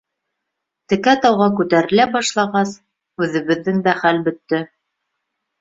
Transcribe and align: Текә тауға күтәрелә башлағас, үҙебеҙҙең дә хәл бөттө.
Текә 0.93 1.13
тауға 1.25 1.49
күтәрелә 1.59 2.07
башлағас, 2.15 2.73
үҙебеҙҙең 3.27 3.85
дә 3.89 3.97
хәл 4.03 4.23
бөттө. 4.31 4.65